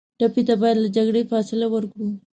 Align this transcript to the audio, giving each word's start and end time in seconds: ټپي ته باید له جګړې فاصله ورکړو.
ټپي 0.19 0.41
ته 0.47 0.53
باید 0.61 0.77
له 0.83 0.89
جګړې 0.95 1.21
فاصله 1.31 1.65
ورکړو. 1.73 2.09